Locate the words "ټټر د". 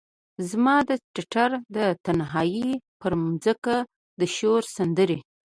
1.13-1.77